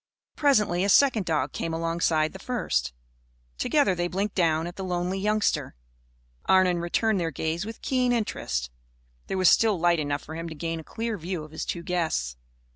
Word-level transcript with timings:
Presently 0.35 0.83
a 0.83 0.89
second 0.89 1.27
dog 1.27 1.51
came 1.51 1.75
alongside 1.75 2.33
the 2.33 2.39
first. 2.39 2.91
Together 3.59 3.93
they 3.93 4.07
blinked 4.07 4.33
down 4.33 4.65
at 4.65 4.75
the 4.75 4.83
lonely 4.83 5.19
youngster. 5.19 5.75
Arnon 6.47 6.79
returned 6.79 7.19
their 7.19 7.29
gaze 7.29 7.67
with 7.67 7.83
keen 7.83 8.11
interest. 8.11 8.71
There 9.27 9.37
was 9.37 9.47
still 9.51 9.79
light 9.79 9.99
enough 9.99 10.23
for 10.23 10.33
him 10.33 10.49
to 10.49 10.55
gain 10.55 10.79
a 10.79 10.83
clear 10.83 11.19
view 11.19 11.43
of 11.43 11.51
his 11.51 11.65
two 11.65 11.83
guests. 11.83 12.35